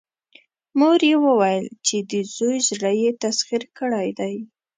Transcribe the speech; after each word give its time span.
مور 0.79 0.99
يې 1.09 1.15
وويل 1.25 1.65
چې 1.85 1.97
د 2.11 2.13
زوی 2.35 2.57
زړه 2.69 2.91
يې 3.01 3.09
تسخير 3.23 3.63
کړی 3.77 4.09
دی. 4.19 4.35